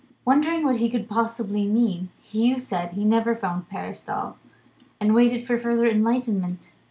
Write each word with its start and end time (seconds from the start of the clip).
Wondering 0.25 0.63
what 0.65 0.77
he 0.77 0.89
could 0.89 1.07
possibly 1.07 1.67
mean, 1.67 2.09
Hugh 2.23 2.57
said 2.57 2.93
he 2.93 3.05
never 3.05 3.35
found 3.35 3.69
Paris 3.69 4.03
dull 4.03 4.35
and 4.99 5.13
waited 5.13 5.45
for 5.45 5.59
further 5.59 5.85
enlightenment. 5.87 6.73